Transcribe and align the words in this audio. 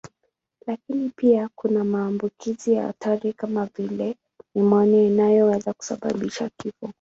Lakini 0.67 1.09
pia 1.09 1.49
kuna 1.55 1.83
maambukizi 1.83 2.73
ya 2.73 2.87
hatari 2.87 3.33
kama 3.33 3.65
vile 3.65 4.15
nimonia 4.55 5.03
inayoweza 5.03 5.73
kusababisha 5.73 6.49
kifo. 6.57 6.89